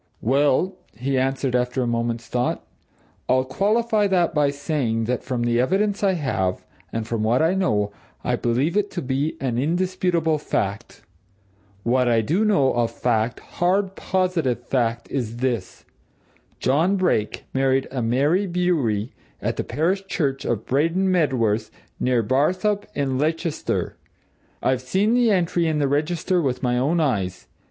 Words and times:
"Well," 0.23 0.77
he 0.97 1.15
answered 1.19 1.55
after 1.55 1.83
a 1.83 1.85
moment's 1.85 2.25
thought, 2.25 2.65
"I'll 3.29 3.45
qualify 3.45 4.07
that 4.07 4.33
by 4.33 4.49
saying 4.49 5.03
that 5.03 5.23
from 5.23 5.43
the 5.43 5.59
evidence 5.59 6.03
I 6.03 6.13
have, 6.13 6.65
and 6.91 7.07
from 7.07 7.21
what 7.21 7.43
I 7.43 7.53
know, 7.53 7.91
I 8.23 8.35
believe 8.35 8.75
it 8.75 8.89
to 8.93 9.01
be 9.03 9.37
an 9.39 9.59
indisputable 9.59 10.39
fact. 10.39 11.03
What 11.83 12.07
I 12.07 12.21
do 12.21 12.43
know 12.43 12.73
of 12.73 12.89
fact, 12.89 13.41
hard, 13.41 13.95
positive 13.95 14.65
fact, 14.65 15.07
is 15.11 15.37
this: 15.37 15.85
John 16.59 16.95
Brake 16.95 17.43
married 17.53 17.87
a 17.91 18.01
Mary 18.01 18.47
Bewery 18.47 19.11
at 19.39 19.55
the 19.57 19.63
parish 19.63 20.07
church 20.07 20.45
of 20.45 20.65
Braden 20.65 21.11
Medworth, 21.11 21.69
near 21.99 22.23
Barthorpe, 22.23 22.87
in 22.95 23.19
Leicestershire: 23.19 23.97
I've 24.63 24.81
seen 24.81 25.13
the 25.13 25.29
entry 25.29 25.67
in 25.67 25.77
the 25.77 25.87
register 25.87 26.41
with 26.41 26.63
my 26.63 26.75
own 26.79 26.99
eyes. 26.99 27.45